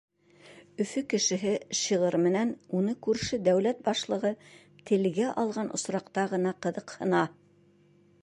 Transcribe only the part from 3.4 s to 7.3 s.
дәүләт башлығы телгә алған осраҡта ғына ҡыҙыҡһына.